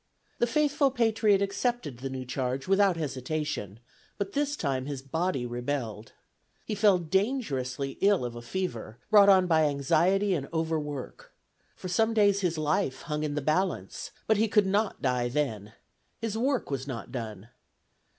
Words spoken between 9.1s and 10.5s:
brought on by anxiety and